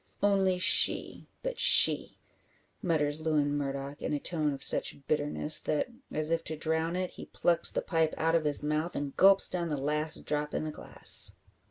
[0.23, 2.17] "Only she but she!"
[2.81, 7.11] mutters Lewin Murdock, in a tone of such bitterness, that, as if to drown it,
[7.11, 10.63] he plucks the pipe out of his mouth, and gulps down the last drop in
[10.63, 11.33] the glass.